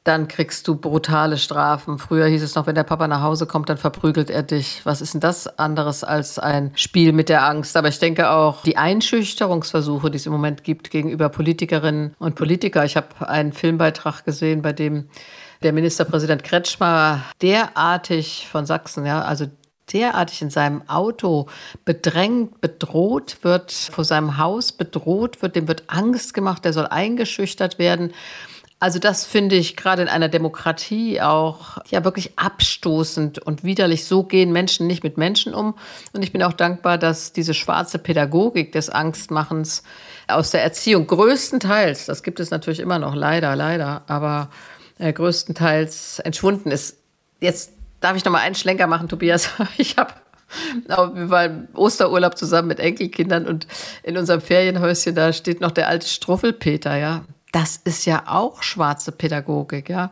[0.03, 1.99] dann kriegst du brutale Strafen.
[1.99, 4.81] Früher hieß es noch, wenn der Papa nach Hause kommt, dann verprügelt er dich.
[4.83, 7.77] Was ist denn das anderes als ein Spiel mit der Angst?
[7.77, 12.85] Aber ich denke auch, die Einschüchterungsversuche, die es im Moment gibt gegenüber Politikerinnen und Politikern.
[12.85, 15.07] Ich habe einen Filmbeitrag gesehen, bei dem
[15.61, 19.45] der Ministerpräsident Kretschmer derartig von Sachsen, ja, also
[19.93, 21.47] derartig in seinem Auto
[21.85, 27.77] bedrängt, bedroht wird, vor seinem Haus bedroht wird, dem wird Angst gemacht, der soll eingeschüchtert
[27.77, 28.13] werden.
[28.81, 34.05] Also das finde ich gerade in einer Demokratie auch ja wirklich abstoßend und widerlich.
[34.05, 35.75] So gehen Menschen nicht mit Menschen um.
[36.13, 39.83] Und ich bin auch dankbar, dass diese schwarze Pädagogik des Angstmachens
[40.27, 44.49] aus der Erziehung größtenteils, das gibt es natürlich immer noch, leider, leider, aber
[44.97, 46.97] äh, größtenteils entschwunden ist.
[47.39, 49.47] Jetzt darf ich noch mal einen Schlenker machen, Tobias.
[49.77, 50.15] Ich habe
[51.13, 53.67] wir waren Osterurlaub zusammen mit Enkelkindern und
[54.01, 59.11] in unserem Ferienhäuschen, da steht noch der alte Struffelpeter, ja das ist ja auch schwarze
[59.11, 60.11] Pädagogik, ja.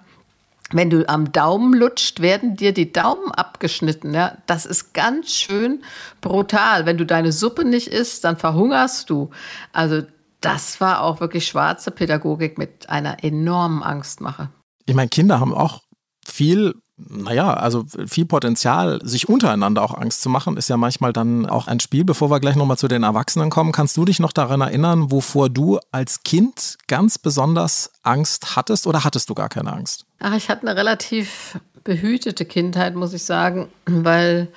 [0.72, 4.14] Wenn du am Daumen lutscht, werden dir die Daumen abgeschnitten.
[4.14, 4.38] Ja?
[4.46, 5.84] Das ist ganz schön
[6.22, 6.86] brutal.
[6.86, 9.32] Wenn du deine Suppe nicht isst, dann verhungerst du.
[9.74, 10.04] Also
[10.42, 14.50] das war auch wirklich schwarze Pädagogik mit einer enormen Angstmache.
[14.86, 15.82] Ich meine, Kinder haben auch
[16.24, 16.76] viel
[17.08, 21.68] naja, also viel Potenzial, sich untereinander auch Angst zu machen, ist ja manchmal dann auch
[21.68, 22.04] ein Spiel.
[22.04, 25.50] Bevor wir gleich nochmal zu den Erwachsenen kommen, kannst du dich noch daran erinnern, wovor
[25.50, 30.06] du als Kind ganz besonders Angst hattest oder hattest du gar keine Angst?
[30.20, 34.50] Ach, ich hatte eine relativ behütete Kindheit, muss ich sagen, weil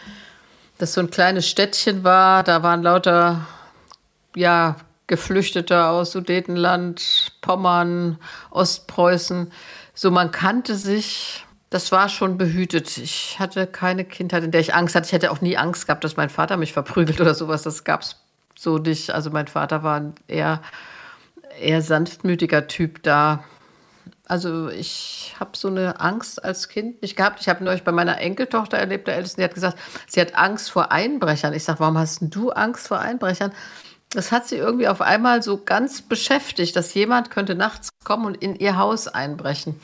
[0.78, 2.42] das so ein kleines Städtchen war.
[2.42, 3.46] Da waren lauter,
[4.35, 4.76] ja,
[5.07, 8.18] Geflüchtete aus Sudetenland, Pommern,
[8.50, 9.52] Ostpreußen.
[9.94, 12.99] So, man kannte sich das war schon behütet.
[12.99, 15.07] Ich hatte keine Kindheit, in der ich Angst hatte.
[15.07, 17.63] Ich hätte auch nie Angst gehabt, dass mein Vater mich verprügelt oder sowas.
[17.63, 18.17] Das gab es
[18.55, 19.11] so nicht.
[19.11, 20.61] Also mein Vater war ein eher,
[21.59, 23.43] eher sanftmütiger Typ da.
[24.29, 27.41] Also ich habe so eine Angst als Kind nicht gehabt.
[27.41, 30.71] Ich habe neulich bei meiner Enkeltochter erlebt, der Ältesten, die hat gesagt, sie hat Angst
[30.71, 31.55] vor Einbrechern.
[31.55, 33.51] Ich sage, warum hast du Angst vor Einbrechern?
[34.11, 38.37] Das hat sie irgendwie auf einmal so ganz beschäftigt, dass jemand könnte nachts kommen und
[38.43, 39.81] in ihr Haus einbrechen.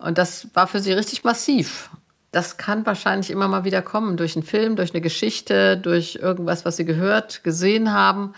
[0.00, 1.90] Und das war für sie richtig massiv.
[2.32, 6.64] Das kann wahrscheinlich immer mal wieder kommen, durch einen Film, durch eine Geschichte, durch irgendwas,
[6.64, 8.34] was sie gehört, gesehen haben.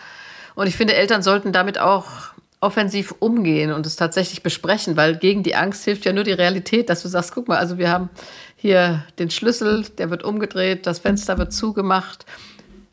[0.54, 5.42] Und ich finde, Eltern sollten damit auch offensiv umgehen und es tatsächlich besprechen, weil gegen
[5.42, 8.08] die Angst hilft ja nur die Realität, dass du sagst, guck mal, also wir haben
[8.56, 12.24] hier den Schlüssel, der wird umgedreht, das Fenster wird zugemacht.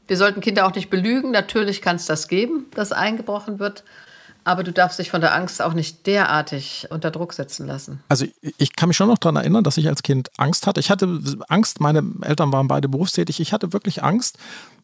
[0.08, 1.30] Wir sollten Kinder auch nicht belügen.
[1.30, 3.84] Natürlich kann es das geben, dass eingebrochen wird.
[4.50, 8.02] Aber du darfst dich von der Angst auch nicht derartig unter Druck setzen lassen.
[8.10, 8.26] Also
[8.58, 10.80] ich kann mich schon noch daran erinnern, dass ich als Kind Angst hatte.
[10.80, 13.40] Ich hatte Angst, meine Eltern waren beide berufstätig.
[13.40, 14.40] Ich hatte wirklich Angst,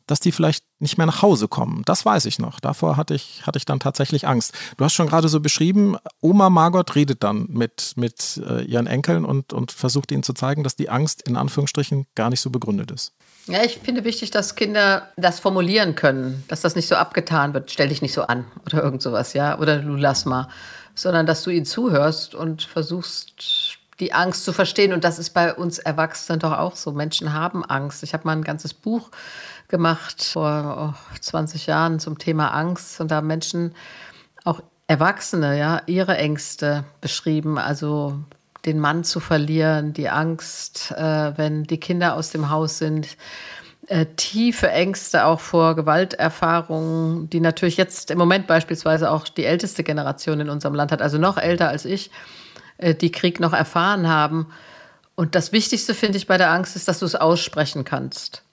[0.06, 1.82] dass die vielleicht nicht mehr nach Hause kommen.
[1.86, 2.60] Das weiß ich noch.
[2.60, 4.54] Davor hatte ich, hatte ich dann tatsächlich Angst.
[4.78, 9.26] Du hast schon gerade so beschrieben, Oma Margot redet dann mit, mit äh, ihren Enkeln
[9.26, 12.92] und, und versucht ihnen zu zeigen, dass die Angst in Anführungsstrichen gar nicht so begründet
[12.92, 13.14] ist.
[13.48, 17.70] Ja, ich finde wichtig, dass Kinder das formulieren können, dass das nicht so abgetan wird,
[17.70, 20.48] stell dich nicht so an oder irgend sowas, ja, oder du lass mal,
[20.96, 24.94] sondern dass du ihnen zuhörst und versuchst, die Angst zu verstehen.
[24.94, 26.92] Und das ist bei uns Erwachsenen doch auch so.
[26.92, 28.04] Menschen haben Angst.
[28.04, 29.12] Ich habe mal ein ganzes Buch
[29.68, 33.76] gemacht vor oh, 20 Jahren zum Thema Angst und da Menschen
[34.44, 38.20] auch Erwachsene, ja, ihre Ängste beschrieben, also
[38.66, 43.18] den Mann zu verlieren, die Angst, äh, wenn die Kinder aus dem Haus sind,
[43.88, 49.84] äh, tiefe Ängste auch vor Gewalterfahrungen, die natürlich jetzt im Moment beispielsweise auch die älteste
[49.84, 52.10] Generation in unserem Land hat, also noch älter als ich,
[52.78, 54.48] äh, die Krieg noch erfahren haben.
[55.16, 58.45] Und das Wichtigste finde ich bei der Angst ist, dass du es aussprechen kannst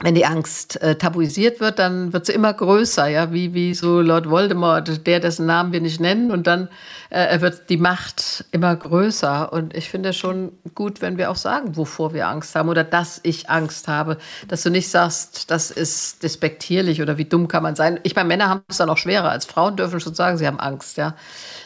[0.00, 4.02] wenn die Angst äh, tabuisiert wird, dann wird sie immer größer, ja, wie, wie so
[4.02, 6.68] Lord Voldemort, der, dessen Namen wir nicht nennen, und dann
[7.08, 9.52] äh, wird die Macht immer größer.
[9.52, 13.20] Und ich finde schon gut, wenn wir auch sagen, wovor wir Angst haben oder dass
[13.22, 17.74] ich Angst habe, dass du nicht sagst, das ist despektierlich oder wie dumm kann man
[17.74, 17.98] sein.
[18.02, 20.60] Ich meine, Männer haben es dann auch schwerer als Frauen dürfen schon sagen, sie haben
[20.60, 21.14] Angst, ja.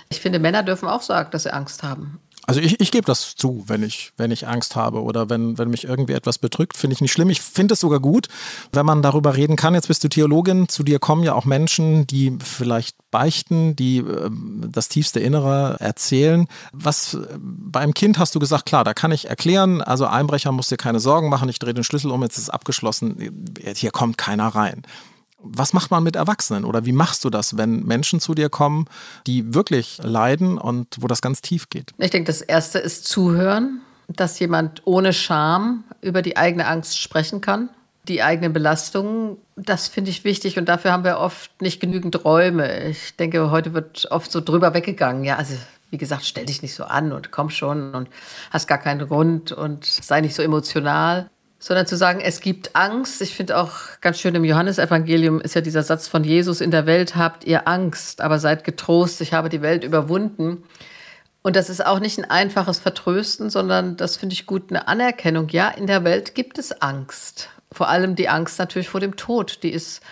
[0.09, 2.21] Ich finde, Männer dürfen auch sagen, dass sie Angst haben.
[2.51, 5.71] Also ich, ich gebe das zu, wenn ich, wenn ich Angst habe oder wenn, wenn
[5.71, 7.31] mich irgendwie etwas bedrückt, finde ich nicht schlimm.
[7.31, 8.27] Ich finde es sogar gut,
[8.73, 9.75] wenn man darüber reden kann.
[9.75, 14.31] Jetzt bist du Theologin, zu dir kommen ja auch Menschen, die vielleicht beichten, die äh,
[14.69, 16.49] das tiefste Innere erzählen.
[16.73, 20.67] Was äh, beim Kind hast du gesagt, klar, da kann ich erklären, also Einbrecher muss
[20.67, 24.19] dir keine Sorgen machen, ich drehe den Schlüssel um, jetzt ist es abgeschlossen, hier kommt
[24.19, 24.83] keiner rein.
[25.43, 28.87] Was macht man mit Erwachsenen oder wie machst du das, wenn Menschen zu dir kommen,
[29.27, 31.93] die wirklich leiden und wo das ganz tief geht?
[31.99, 37.41] Ich denke, das Erste ist zuhören, dass jemand ohne Scham über die eigene Angst sprechen
[37.41, 37.71] kann,
[38.09, 39.37] die eigenen Belastungen.
[39.57, 42.89] Das finde ich wichtig und dafür haben wir oft nicht genügend Räume.
[42.89, 45.25] Ich denke, heute wird oft so drüber weggegangen.
[45.25, 45.55] Ja, also
[45.91, 48.09] wie gesagt, stell dich nicht so an und komm schon und
[48.51, 53.21] hast gar keinen Grund und sei nicht so emotional sondern zu sagen, es gibt Angst.
[53.21, 56.87] Ich finde auch ganz schön im Johannesevangelium ist ja dieser Satz von Jesus, in der
[56.87, 60.65] Welt habt ihr Angst, aber seid getrost, ich habe die Welt überwunden.
[61.43, 65.49] Und das ist auch nicht ein einfaches Vertrösten, sondern das finde ich gut, eine Anerkennung.
[65.51, 67.51] Ja, in der Welt gibt es Angst.
[67.71, 69.63] Vor allem die Angst natürlich vor dem Tod.
[69.63, 70.03] Die ist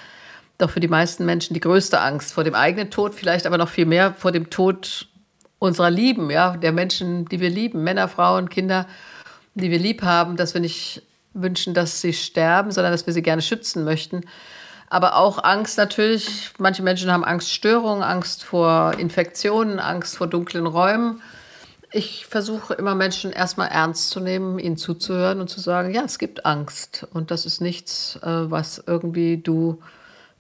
[0.58, 3.68] doch für die meisten Menschen die größte Angst vor dem eigenen Tod, vielleicht aber noch
[3.68, 5.08] viel mehr vor dem Tod
[5.58, 8.86] unserer Lieben, ja, der Menschen, die wir lieben, Männer, Frauen, Kinder,
[9.54, 11.02] die wir lieb haben, dass wir nicht
[11.42, 14.22] wünschen, dass sie sterben, sondern dass wir sie gerne schützen möchten.
[14.90, 16.50] Aber auch Angst natürlich.
[16.58, 21.20] Manche Menschen haben Angststörungen, Angst vor Infektionen, Angst vor dunklen Räumen.
[21.90, 26.18] Ich versuche immer Menschen erstmal ernst zu nehmen, ihnen zuzuhören und zu sagen, ja, es
[26.18, 29.80] gibt Angst und das ist nichts, äh, was irgendwie du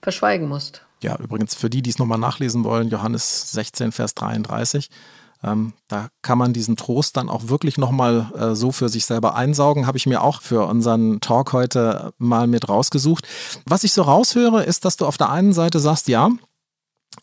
[0.02, 0.82] verschweigen musst.
[1.02, 4.90] Ja, übrigens für die, die es nochmal nachlesen wollen, Johannes 16, Vers 33.
[5.42, 9.34] Ähm, da kann man diesen Trost dann auch wirklich nochmal äh, so für sich selber
[9.34, 9.86] einsaugen.
[9.86, 13.26] Habe ich mir auch für unseren Talk heute mal mit rausgesucht.
[13.64, 16.30] Was ich so raushöre, ist, dass du auf der einen Seite sagst, ja,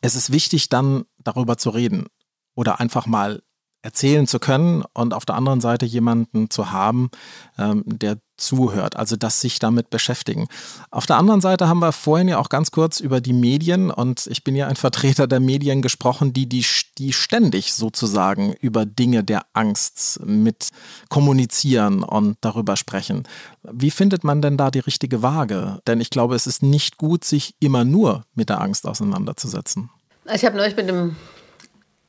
[0.01, 2.08] es ist wichtig, dann darüber zu reden
[2.56, 3.41] oder einfach mal
[3.82, 7.10] erzählen zu können und auf der anderen Seite jemanden zu haben,
[7.58, 10.48] ähm, der zuhört, also das sich damit beschäftigen.
[10.91, 14.28] Auf der anderen Seite haben wir vorhin ja auch ganz kurz über die Medien und
[14.28, 16.65] ich bin ja ein Vertreter der Medien gesprochen, die, die,
[16.98, 20.69] die ständig sozusagen über Dinge der Angst mit
[21.10, 23.24] kommunizieren und darüber sprechen.
[23.63, 25.80] Wie findet man denn da die richtige Waage?
[25.88, 29.89] Denn ich glaube, es ist nicht gut, sich immer nur mit der Angst auseinanderzusetzen.
[30.34, 31.15] Ich habe neulich mit einem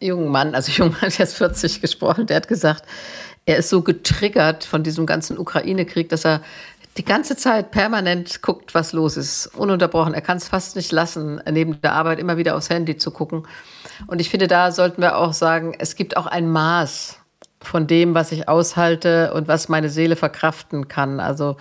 [0.00, 2.84] jungen Mann, also junger Mann, der ist 40 gesprochen, der hat gesagt,
[3.46, 6.42] er ist so getriggert von diesem ganzen Ukraine-Krieg, dass er
[6.96, 10.14] die ganze Zeit permanent guckt, was los ist, ununterbrochen.
[10.14, 13.46] Er kann es fast nicht lassen, neben der Arbeit immer wieder aufs Handy zu gucken.
[14.06, 17.18] Und ich finde, da sollten wir auch sagen, es gibt auch ein Maß
[17.62, 21.20] von dem, was ich aushalte und was meine Seele verkraften kann.
[21.20, 21.56] Also,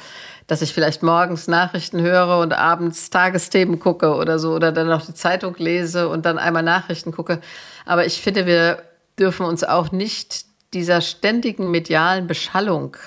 [0.48, 5.06] dass ich vielleicht morgens Nachrichten höre und abends Tagesthemen gucke oder so oder dann noch
[5.06, 7.42] die Zeitung lese und dann einmal Nachrichten gucke.
[7.86, 8.84] Aber ich finde, wir
[9.20, 12.98] dürfen uns auch nicht dieser ständigen medialen Beschallung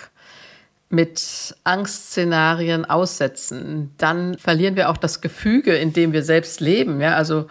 [0.88, 3.94] mit Angstszenarien aussetzen.
[3.98, 7.00] Dann verlieren wir auch das Gefüge, in dem wir selbst leben.
[7.00, 7.46] Ja, also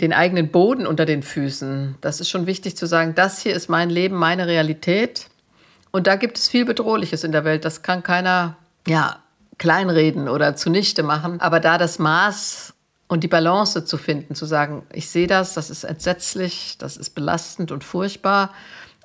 [0.00, 1.96] den eigenen Boden unter den Füßen.
[2.00, 5.26] Das ist schon wichtig zu sagen, das hier ist mein Leben, meine Realität.
[5.90, 7.64] Und da gibt es viel Bedrohliches in der Welt.
[7.64, 9.18] Das kann keiner ja,
[9.56, 11.40] kleinreden oder zunichte machen.
[11.40, 12.74] Aber da das Maß
[13.08, 17.10] und die Balance zu finden, zu sagen, ich sehe das, das ist entsetzlich, das ist
[17.10, 18.52] belastend und furchtbar.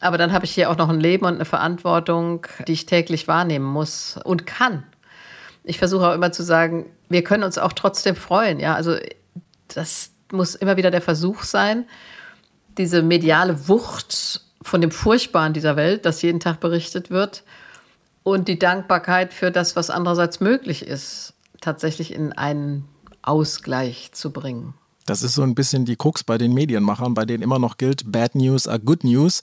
[0.04, 3.28] Aber dann habe ich hier auch noch ein Leben und eine Verantwortung, die ich täglich
[3.28, 4.84] wahrnehmen muss und kann.
[5.64, 8.60] Ich versuche auch immer zu sagen, wir können uns auch trotzdem freuen.
[8.60, 8.96] Ja, also
[9.70, 11.86] das muss immer wieder der Versuch sein,
[12.78, 17.44] diese mediale Wucht von dem Furchtbaren dieser Welt, das jeden Tag berichtet wird,
[18.24, 22.86] und die Dankbarkeit für das, was andererseits möglich ist, tatsächlich in einen
[23.22, 24.74] Ausgleich zu bringen.
[25.06, 28.10] Das ist so ein bisschen die Krux bei den Medienmachern, bei denen immer noch gilt,
[28.12, 29.42] Bad News are Good News.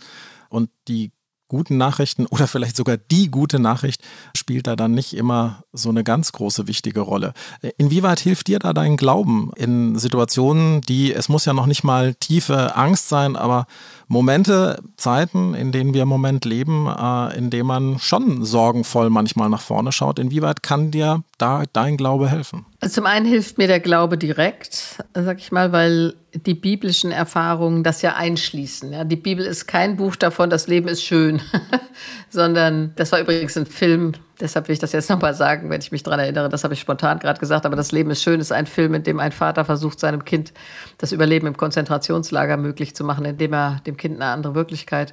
[0.50, 1.12] Und die
[1.50, 4.02] guten Nachrichten oder vielleicht sogar die gute Nachricht
[4.34, 7.34] spielt da dann nicht immer so eine ganz große wichtige Rolle.
[7.76, 12.14] Inwieweit hilft dir da dein Glauben in Situationen, die, es muss ja noch nicht mal
[12.14, 13.66] tiefe Angst sein, aber
[14.06, 19.50] Momente, Zeiten, in denen wir im Moment leben, äh, in denen man schon sorgenvoll manchmal
[19.50, 20.18] nach vorne schaut.
[20.18, 22.64] Inwieweit kann dir da dein Glaube helfen?
[22.88, 28.00] Zum einen hilft mir der Glaube direkt, sag ich mal, weil die biblischen Erfahrungen das
[28.00, 28.92] ja einschließen.
[28.92, 31.42] Ja, die Bibel ist kein Buch davon, das Leben ist schön,
[32.30, 35.92] sondern das war übrigens ein Film, deshalb will ich das jetzt nochmal sagen, wenn ich
[35.92, 38.50] mich daran erinnere, das habe ich spontan gerade gesagt, aber das Leben ist schön ist
[38.52, 40.54] ein Film, in dem ein Vater versucht, seinem Kind
[40.96, 45.12] das Überleben im Konzentrationslager möglich zu machen, indem er dem Kind eine andere Wirklichkeit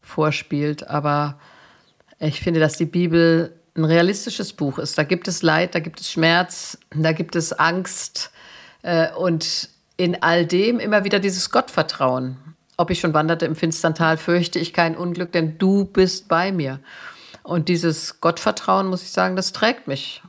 [0.00, 0.88] vorspielt.
[0.88, 1.38] Aber
[2.18, 4.96] ich finde, dass die Bibel ein realistisches Buch ist.
[4.98, 8.30] Da gibt es Leid, da gibt es Schmerz, da gibt es Angst
[8.82, 12.36] äh, und in all dem immer wieder dieses Gottvertrauen.
[12.76, 16.50] Ob ich schon wanderte im finstern Tal, fürchte ich kein Unglück, denn du bist bei
[16.50, 16.80] mir.
[17.42, 20.22] Und dieses Gottvertrauen, muss ich sagen, das trägt mich.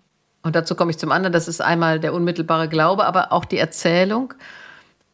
[0.44, 3.58] Und dazu komme ich zum anderen, das ist einmal der unmittelbare Glaube, aber auch die
[3.58, 4.34] Erzählung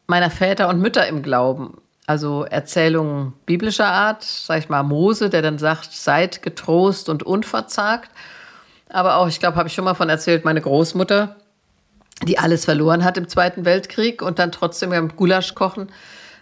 [0.06, 1.78] meiner Väter und Mütter im Glauben.
[2.06, 8.10] Also Erzählungen biblischer Art, sag ich mal Mose, der dann sagt, seid getrost und unverzagt.
[8.88, 11.36] Aber auch, ich glaube, habe ich schon mal von erzählt, meine Großmutter,
[12.24, 15.88] die alles verloren hat im Zweiten Weltkrieg und dann trotzdem beim Gulasch kochen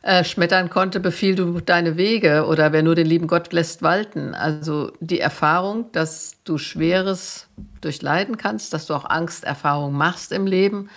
[0.03, 4.35] äh, schmettern konnte, befiehl du deine Wege oder wer nur den lieben Gott lässt walten.
[4.35, 7.49] Also die Erfahrung, dass du Schweres
[7.83, 10.88] durchleiden kannst, dass du auch Angsterfahrungen machst im Leben,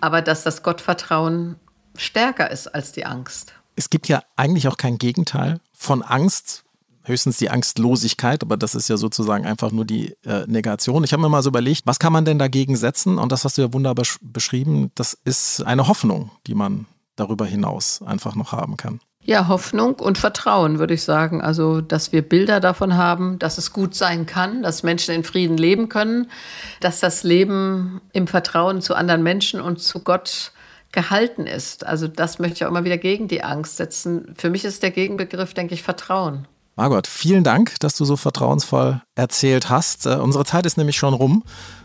[0.00, 1.56] aber dass das Gottvertrauen
[1.96, 3.54] stärker ist als die Angst.
[3.76, 6.64] Es gibt ja eigentlich auch kein Gegenteil von Angst,
[7.04, 11.04] höchstens die Angstlosigkeit, aber das ist ja sozusagen einfach nur die äh, Negation.
[11.04, 13.18] Ich habe mir mal so überlegt, was kann man denn dagegen setzen?
[13.18, 18.02] Und das hast du ja wunderbar beschrieben, das ist eine Hoffnung, die man darüber hinaus
[18.02, 19.00] einfach noch haben kann.
[19.24, 21.40] Ja, Hoffnung und Vertrauen, würde ich sagen.
[21.40, 25.56] Also, dass wir Bilder davon haben, dass es gut sein kann, dass Menschen in Frieden
[25.56, 26.28] leben können,
[26.80, 30.50] dass das Leben im Vertrauen zu anderen Menschen und zu Gott
[30.92, 31.84] gehalten ist.
[31.86, 34.34] Also, das möchte ich auch immer wieder gegen die Angst setzen.
[34.36, 36.46] Für mich ist der Gegenbegriff, denke ich, Vertrauen.
[36.74, 40.06] Margot, vielen Dank, dass du so vertrauensvoll erzählt hast.
[40.06, 41.44] Uh, unsere Zeit ist nämlich schon rum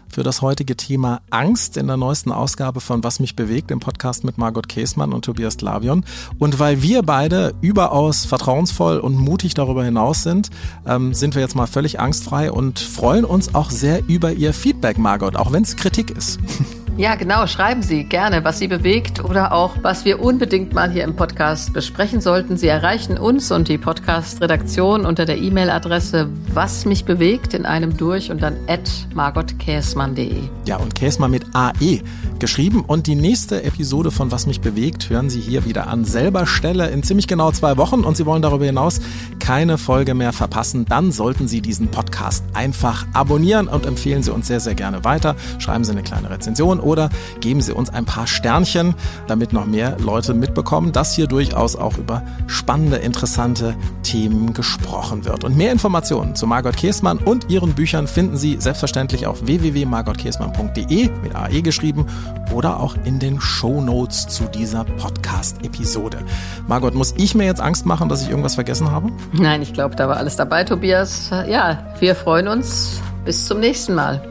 [0.10, 4.24] für das heutige Thema Angst in der neuesten Ausgabe von Was mich bewegt im Podcast
[4.24, 6.06] mit Margot Käßmann und Tobias Lavion.
[6.39, 10.50] Und weil wir beide überaus vertrauensvoll und mutig darüber hinaus sind,
[10.86, 14.98] ähm, sind wir jetzt mal völlig angstfrei und freuen uns auch sehr über Ihr Feedback,
[14.98, 16.39] Margot, auch wenn es Kritik ist.
[16.97, 17.45] Ja, genau.
[17.45, 21.71] Schreiben Sie gerne, was Sie bewegt oder auch, was wir unbedingt mal hier im Podcast
[21.71, 22.57] besprechen sollten.
[22.57, 28.31] Sie erreichen uns und die Podcast-Redaktion unter der E-Mail-Adresse was mich bewegt in einem durch
[28.31, 30.41] und dann at margotkäsmann.de.
[30.65, 32.01] Ja, und Käsmann mit AE
[32.39, 32.83] geschrieben.
[32.86, 36.88] Und die nächste Episode von Was mich bewegt hören Sie hier wieder an selber Stelle
[36.89, 38.01] in ziemlich genau zwei Wochen.
[38.01, 39.01] Und Sie wollen darüber hinaus
[39.39, 40.86] keine Folge mehr verpassen.
[40.86, 45.36] Dann sollten Sie diesen Podcast einfach abonnieren und empfehlen Sie uns sehr, sehr gerne weiter.
[45.60, 47.10] Schreiben Sie eine kleine Rezension oder
[47.41, 48.95] geben Sie uns ein paar Sternchen,
[49.28, 55.43] damit noch mehr Leute mitbekommen, dass hier durchaus auch über spannende, interessante Themen gesprochen wird.
[55.43, 61.36] Und mehr Informationen zu Margot Käßmann und ihren Büchern finden Sie selbstverständlich auf www.margotkäßmann.de mit
[61.36, 62.08] AE geschrieben
[62.54, 66.19] oder auch in den Show Notes zu dieser Podcast-Episode.
[66.67, 69.12] Margot, muss ich mir jetzt Angst machen, dass ich irgendwas vergessen habe?
[69.34, 71.30] Nein, ich glaube, da war alles dabei, Tobias.
[71.30, 73.02] Ja, wir freuen uns.
[73.26, 74.21] Bis zum nächsten Mal.